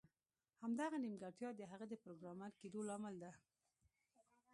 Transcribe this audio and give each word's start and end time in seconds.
همدغه 0.61 0.97
نیمګړتیا 1.03 1.49
د 1.55 1.61
هغه 1.71 1.85
د 1.89 1.93
پروګرامر 2.03 2.51
کیدو 2.61 2.79
لامل 2.89 3.15
ده 3.23 3.31